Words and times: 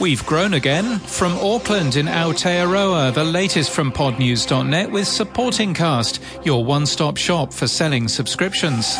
We've 0.00 0.24
grown 0.24 0.54
again 0.54 0.98
from 1.00 1.32
Auckland 1.34 1.96
in 1.96 2.06
Aotearoa, 2.06 3.12
the 3.12 3.22
latest 3.22 3.70
from 3.70 3.92
podnews.net 3.92 4.90
with 4.90 5.06
Supporting 5.06 5.74
Cast, 5.74 6.22
your 6.42 6.64
one 6.64 6.86
stop 6.86 7.18
shop 7.18 7.52
for 7.52 7.66
selling 7.66 8.08
subscriptions. 8.08 8.98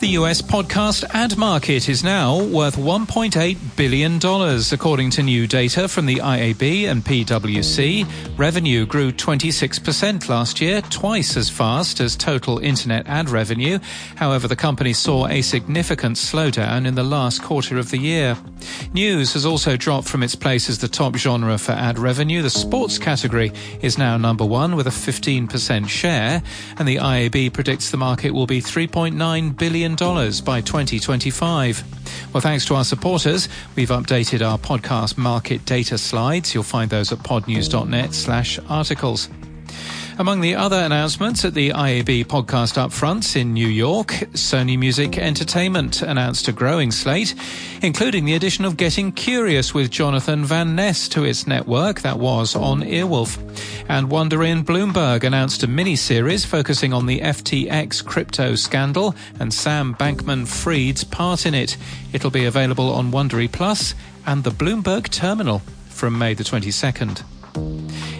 The 0.00 0.10
US 0.10 0.40
podcast 0.40 1.02
ad 1.10 1.36
market 1.36 1.88
is 1.88 2.04
now 2.04 2.40
worth 2.40 2.76
$1.8 2.76 3.56
billion, 3.74 4.20
according 4.72 5.10
to 5.10 5.24
new 5.24 5.48
data 5.48 5.88
from 5.88 6.06
the 6.06 6.18
IAB 6.18 6.84
and 6.84 7.04
PwC. 7.04 8.08
Revenue 8.38 8.86
grew 8.86 9.10
26% 9.10 10.28
last 10.28 10.60
year, 10.60 10.82
twice 10.82 11.36
as 11.36 11.50
fast 11.50 11.98
as 11.98 12.14
total 12.14 12.58
internet 12.60 13.08
ad 13.08 13.28
revenue. 13.28 13.80
However, 14.14 14.46
the 14.46 14.54
company 14.54 14.92
saw 14.92 15.26
a 15.26 15.42
significant 15.42 16.14
slowdown 16.14 16.86
in 16.86 16.94
the 16.94 17.02
last 17.02 17.42
quarter 17.42 17.76
of 17.76 17.90
the 17.90 17.98
year. 17.98 18.36
News 18.92 19.32
has 19.32 19.44
also 19.44 19.76
dropped 19.76 20.06
from 20.06 20.22
its 20.22 20.36
place 20.36 20.70
as 20.70 20.78
the 20.78 20.86
top 20.86 21.16
genre 21.16 21.58
for 21.58 21.72
ad 21.72 21.98
revenue. 21.98 22.40
The 22.40 22.50
sports 22.50 22.98
category 22.98 23.50
is 23.82 23.98
now 23.98 24.16
number 24.16 24.44
one 24.44 24.76
with 24.76 24.86
a 24.86 24.90
15% 24.90 25.88
share, 25.88 26.40
and 26.78 26.86
the 26.86 26.96
IAB 26.96 27.52
predicts 27.52 27.90
the 27.90 27.96
market 27.96 28.30
will 28.30 28.46
be 28.46 28.60
3.9 28.60 29.56
billion 29.56 29.87
by 30.44 30.60
2025. 30.60 32.32
Well, 32.32 32.40
thanks 32.40 32.64
to 32.66 32.74
our 32.74 32.84
supporters, 32.84 33.48
we've 33.76 33.88
updated 33.88 34.46
our 34.46 34.58
podcast 34.58 35.16
market 35.16 35.64
data 35.64 35.98
slides. 35.98 36.54
You'll 36.54 36.62
find 36.62 36.90
those 36.90 37.12
at 37.12 37.18
podnews.net 37.18 38.14
slash 38.14 38.58
articles. 38.68 39.28
Among 40.18 40.40
the 40.40 40.56
other 40.56 40.80
announcements 40.80 41.44
at 41.44 41.54
the 41.54 41.70
IAB 41.70 42.24
podcast 42.24 42.74
upfronts 42.74 43.36
in 43.36 43.54
New 43.54 43.68
York, 43.68 44.08
Sony 44.32 44.76
Music 44.76 45.16
Entertainment 45.16 46.02
announced 46.02 46.48
a 46.48 46.52
growing 46.52 46.90
slate, 46.90 47.36
including 47.82 48.24
the 48.24 48.34
addition 48.34 48.64
of 48.64 48.76
Getting 48.76 49.12
Curious 49.12 49.72
with 49.72 49.92
Jonathan 49.92 50.44
Van 50.44 50.74
Ness 50.74 51.06
to 51.10 51.22
its 51.22 51.46
network 51.46 52.00
that 52.00 52.18
was 52.18 52.56
on 52.56 52.80
Earwolf. 52.80 53.38
And 53.88 54.08
Wondery 54.08 54.64
Bloomberg 54.64 55.22
announced 55.22 55.62
a 55.62 55.68
mini-series 55.68 56.44
focusing 56.44 56.92
on 56.92 57.06
the 57.06 57.20
FTX 57.20 58.04
crypto 58.04 58.56
scandal 58.56 59.14
and 59.38 59.54
Sam 59.54 59.94
Bankman-Fried's 59.94 61.04
part 61.04 61.46
in 61.46 61.54
it. 61.54 61.76
It'll 62.12 62.32
be 62.32 62.44
available 62.44 62.92
on 62.92 63.12
Wondery 63.12 63.50
Plus 63.50 63.94
and 64.26 64.42
the 64.42 64.50
Bloomberg 64.50 65.10
Terminal 65.10 65.60
from 65.88 66.18
May 66.18 66.34
the 66.34 66.42
22nd. 66.42 67.22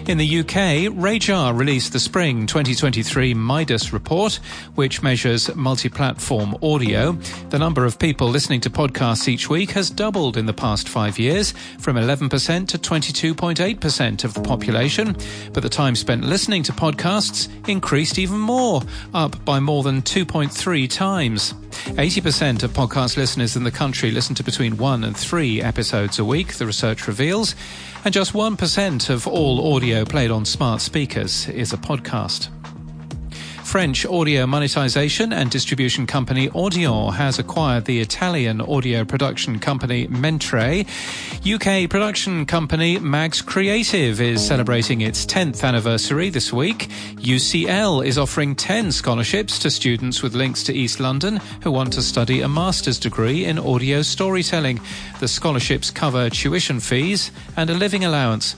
In 0.09 0.17
the 0.17 0.39
UK, 0.39 0.89
RAJAR 0.91 1.55
released 1.55 1.93
the 1.93 1.99
spring 1.99 2.47
2023 2.47 3.35
Midas 3.35 3.93
report, 3.93 4.39
which 4.73 5.03
measures 5.03 5.55
multi-platform 5.55 6.57
audio. 6.63 7.11
The 7.51 7.59
number 7.59 7.85
of 7.85 7.99
people 7.99 8.27
listening 8.27 8.59
to 8.61 8.71
podcasts 8.71 9.27
each 9.27 9.51
week 9.51 9.69
has 9.73 9.91
doubled 9.91 10.35
in 10.35 10.47
the 10.47 10.51
past 10.51 10.89
five 10.89 11.19
years, 11.19 11.51
from 11.77 11.95
11% 11.95 12.67
to 12.69 12.79
22.8% 12.79 14.23
of 14.23 14.33
the 14.33 14.41
population. 14.41 15.15
But 15.53 15.61
the 15.61 15.69
time 15.69 15.95
spent 15.95 16.23
listening 16.23 16.63
to 16.63 16.71
podcasts 16.71 17.47
increased 17.69 18.17
even 18.17 18.39
more, 18.39 18.81
up 19.13 19.45
by 19.45 19.59
more 19.59 19.83
than 19.83 20.01
2.3 20.01 20.89
times. 20.89 21.53
80% 21.95 22.63
of 22.63 22.71
podcast 22.71 23.17
listeners 23.17 23.55
in 23.55 23.63
the 23.63 23.71
country 23.71 24.11
listen 24.11 24.35
to 24.35 24.43
between 24.43 24.77
one 24.77 25.03
and 25.03 25.15
three 25.15 25.61
episodes 25.61 26.19
a 26.19 26.25
week, 26.25 26.55
the 26.55 26.65
research 26.65 27.07
reveals 27.07 27.55
and 28.05 28.13
just 28.13 28.33
1% 28.33 29.09
of 29.09 29.27
all 29.27 29.75
audio 29.75 30.05
played 30.05 30.31
on 30.31 30.45
smart 30.45 30.81
speakers 30.81 31.47
is 31.49 31.73
a 31.73 31.77
podcast. 31.77 32.49
French 33.69 34.03
audio 34.03 34.47
monetization 34.47 35.31
and 35.31 35.51
distribution 35.51 36.07
company 36.07 36.49
Audion 36.49 37.13
has 37.13 37.37
acquired 37.37 37.85
the 37.85 37.99
Italian 37.99 38.61
audio 38.61 39.05
production 39.05 39.59
company 39.59 40.07
Mentre. 40.07 40.87
UK 41.45 41.87
production 41.87 42.47
company 42.47 42.97
Mags 42.97 43.43
Creative 43.43 44.19
is 44.19 44.43
celebrating 44.43 45.01
its 45.01 45.23
10th 45.23 45.63
anniversary 45.63 46.31
this 46.31 46.51
week. 46.51 46.89
UCL 47.17 48.03
is 48.03 48.17
offering 48.17 48.55
10 48.55 48.91
scholarships 48.91 49.59
to 49.59 49.69
students 49.69 50.23
with 50.23 50.33
links 50.33 50.63
to 50.63 50.73
East 50.73 50.99
London 50.99 51.39
who 51.61 51.69
want 51.69 51.93
to 51.93 52.01
study 52.01 52.41
a 52.41 52.49
master's 52.49 52.97
degree 52.97 53.45
in 53.45 53.59
audio 53.59 54.01
storytelling. 54.01 54.79
The 55.19 55.27
scholarships 55.27 55.91
cover 55.91 56.31
tuition 56.31 56.79
fees 56.79 57.29
and 57.55 57.69
a 57.69 57.75
living 57.75 58.03
allowance. 58.03 58.55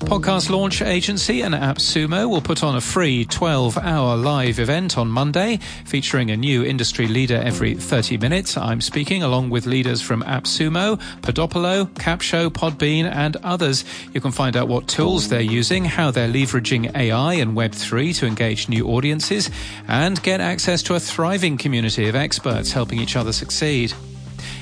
Podcast 0.00 0.50
launch 0.50 0.82
agency 0.82 1.40
and 1.40 1.54
AppSumo 1.54 2.28
will 2.28 2.40
put 2.40 2.62
on 2.62 2.76
a 2.76 2.80
free 2.80 3.24
12 3.24 3.78
hour 3.78 4.16
live 4.16 4.58
event 4.58 4.98
on 4.98 5.08
Monday 5.08 5.58
featuring 5.84 6.30
a 6.30 6.36
new 6.36 6.64
industry 6.64 7.06
leader 7.06 7.36
every 7.36 7.74
30 7.74 8.18
minutes. 8.18 8.56
I'm 8.56 8.80
speaking 8.80 9.22
along 9.22 9.50
with 9.50 9.66
leaders 9.66 10.02
from 10.02 10.22
AppSumo, 10.22 11.00
Podopolo, 11.22 11.86
Capsho, 11.94 12.50
Podbean, 12.50 13.04
and 13.04 13.36
others. 13.36 13.84
You 14.12 14.20
can 14.20 14.32
find 14.32 14.56
out 14.56 14.68
what 14.68 14.88
tools 14.88 15.28
they're 15.28 15.40
using, 15.40 15.84
how 15.84 16.10
they're 16.10 16.28
leveraging 16.28 16.94
AI 16.94 17.34
and 17.34 17.56
Web3 17.56 18.16
to 18.18 18.26
engage 18.26 18.68
new 18.68 18.86
audiences, 18.88 19.50
and 19.88 20.22
get 20.22 20.40
access 20.40 20.82
to 20.84 20.94
a 20.94 21.00
thriving 21.00 21.56
community 21.56 22.08
of 22.08 22.16
experts 22.16 22.72
helping 22.72 22.98
each 22.98 23.16
other 23.16 23.32
succeed. 23.32 23.94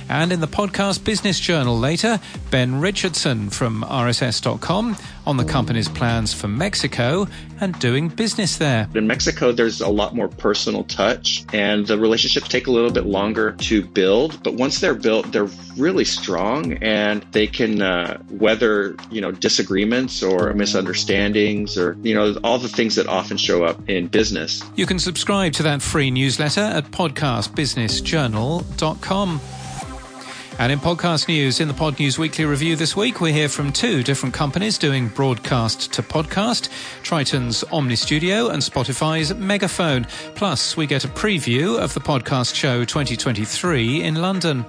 And 0.08 0.32
in 0.32 0.40
the 0.40 0.46
podcast 0.46 1.04
Business 1.04 1.38
Journal 1.40 1.78
later, 1.78 2.18
Ben 2.50 2.80
Richardson 2.80 3.50
from 3.50 3.82
RSS.com 3.82 4.96
on 5.26 5.36
the 5.36 5.44
company's 5.44 5.88
plans 5.88 6.32
for 6.34 6.48
Mexico 6.48 7.28
and 7.60 7.78
doing 7.78 8.08
business 8.08 8.56
there. 8.56 8.88
In 8.94 9.06
Mexico, 9.06 9.52
there's 9.52 9.80
a 9.80 9.88
lot 9.88 10.16
more 10.16 10.26
personal 10.28 10.82
touch, 10.84 11.44
and 11.52 11.86
the 11.86 11.96
relationships 11.96 12.48
take 12.48 12.66
a 12.66 12.72
little 12.72 12.90
bit 12.90 13.06
longer 13.06 13.52
to 13.52 13.82
build. 13.82 14.42
But 14.42 14.54
once 14.54 14.80
they're 14.80 14.94
built, 14.94 15.30
they're 15.30 15.48
really 15.76 16.04
strong, 16.04 16.72
and 16.82 17.24
they 17.30 17.46
can 17.46 17.80
uh, 17.80 18.20
weather, 18.30 18.96
you 19.10 19.20
know, 19.20 19.30
disagreements 19.30 20.24
or 20.24 20.52
misunderstandings, 20.54 21.78
or 21.78 21.96
you 22.02 22.14
know, 22.14 22.34
all 22.42 22.58
the 22.58 22.68
things 22.68 22.96
that 22.96 23.06
often 23.06 23.36
show 23.36 23.62
up 23.64 23.88
in 23.88 24.08
business. 24.08 24.64
You 24.74 24.86
can 24.86 24.98
subscribe 24.98 25.52
to 25.54 25.62
that 25.62 25.80
free 25.82 26.10
newsletter 26.10 26.60
at 26.60 26.90
podcastbusinessjournal.com. 26.90 29.40
And 30.58 30.70
in 30.70 30.78
podcast 30.78 31.28
news, 31.28 31.60
in 31.60 31.68
the 31.68 31.74
Pod 31.74 31.98
News 31.98 32.18
Weekly 32.18 32.44
Review 32.44 32.76
this 32.76 32.94
week, 32.94 33.20
we 33.20 33.32
hear 33.32 33.48
from 33.48 33.72
two 33.72 34.02
different 34.02 34.34
companies 34.34 34.78
doing 34.78 35.08
broadcast 35.08 35.92
to 35.94 36.02
podcast 36.02 36.68
Triton's 37.02 37.64
Omny 37.64 37.96
Studio 37.96 38.48
and 38.48 38.62
Spotify's 38.62 39.34
Megaphone. 39.34 40.04
Plus, 40.34 40.76
we 40.76 40.86
get 40.86 41.04
a 41.04 41.08
preview 41.08 41.78
of 41.78 41.94
the 41.94 42.00
podcast 42.00 42.54
show 42.54 42.84
2023 42.84 44.02
in 44.02 44.16
London. 44.16 44.64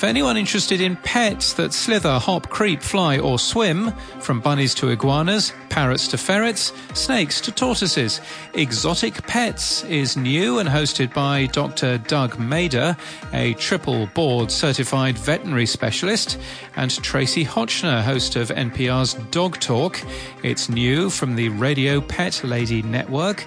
For 0.00 0.06
anyone 0.06 0.38
interested 0.38 0.80
in 0.80 0.96
pets 0.96 1.52
that 1.52 1.74
slither, 1.74 2.18
hop, 2.18 2.48
creep, 2.48 2.80
fly, 2.80 3.18
or 3.18 3.38
swim, 3.38 3.92
from 4.20 4.40
bunnies 4.40 4.74
to 4.76 4.88
iguanas, 4.88 5.52
parrots 5.68 6.08
to 6.08 6.16
ferrets, 6.16 6.72
snakes 6.94 7.38
to 7.42 7.52
tortoises, 7.52 8.22
Exotic 8.54 9.22
Pets 9.26 9.84
is 9.84 10.16
new 10.16 10.58
and 10.58 10.70
hosted 10.70 11.12
by 11.12 11.44
Dr. 11.52 11.98
Doug 11.98 12.38
Mader, 12.38 12.98
a 13.34 13.52
triple 13.54 14.06
board 14.14 14.50
certified 14.50 15.18
veterinary 15.18 15.66
specialist, 15.66 16.38
and 16.76 16.90
Tracie 17.02 17.44
Hotchner, 17.44 18.02
host 18.02 18.36
of 18.36 18.48
NPR's 18.48 19.12
Dog 19.30 19.60
Talk. 19.60 20.00
It's 20.42 20.70
new 20.70 21.10
from 21.10 21.36
the 21.36 21.50
Radio 21.50 22.00
Pet 22.00 22.42
Lady 22.42 22.80
Network. 22.80 23.46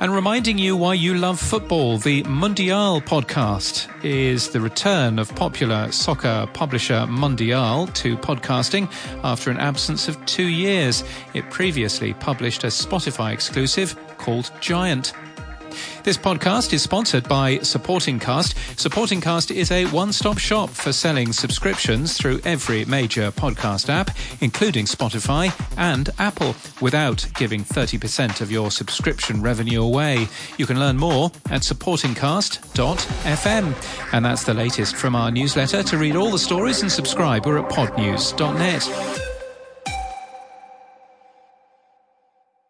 And 0.00 0.14
reminding 0.14 0.56
you 0.56 0.78
why 0.78 0.94
you 0.94 1.14
love 1.14 1.38
football, 1.38 1.98
the 1.98 2.22
Mundial 2.22 3.02
podcast 3.02 3.86
is 4.02 4.48
the 4.48 4.58
return 4.58 5.18
of 5.18 5.34
popular 5.36 5.92
soccer 5.92 6.48
publisher 6.54 7.06
Mundial 7.06 7.86
to 7.96 8.16
podcasting 8.16 8.90
after 9.22 9.50
an 9.50 9.58
absence 9.58 10.08
of 10.08 10.24
two 10.24 10.46
years. 10.46 11.04
It 11.34 11.50
previously 11.50 12.14
published 12.14 12.64
a 12.64 12.68
Spotify 12.68 13.34
exclusive 13.34 13.94
called 14.16 14.50
Giant. 14.60 15.12
This 16.02 16.16
podcast 16.16 16.72
is 16.72 16.82
sponsored 16.82 17.28
by 17.28 17.58
Supporting 17.58 18.18
Cast. 18.18 18.56
Supporting 18.78 19.20
Cast 19.20 19.50
is 19.50 19.70
a 19.70 19.84
one-stop 19.86 20.38
shop 20.38 20.70
for 20.70 20.92
selling 20.92 21.32
subscriptions 21.32 22.16
through 22.16 22.40
every 22.44 22.84
major 22.86 23.30
podcast 23.30 23.88
app, 23.88 24.10
including 24.40 24.86
Spotify 24.86 25.52
and 25.76 26.10
Apple, 26.18 26.54
without 26.80 27.26
giving 27.34 27.64
30% 27.64 28.40
of 28.40 28.50
your 28.50 28.70
subscription 28.70 29.42
revenue 29.42 29.82
away. 29.82 30.26
You 30.58 30.66
can 30.66 30.80
learn 30.80 30.96
more 30.96 31.30
at 31.50 31.62
supportingcast.fm. 31.62 34.12
And 34.12 34.24
that's 34.24 34.44
the 34.44 34.54
latest 34.54 34.96
from 34.96 35.14
our 35.14 35.30
newsletter. 35.30 35.82
To 35.82 35.98
read 35.98 36.16
all 36.16 36.30
the 36.30 36.38
stories 36.38 36.80
and 36.82 36.90
subscribe, 36.90 37.46
we're 37.46 37.58
at 37.58 37.70
podnews.net. 37.70 39.29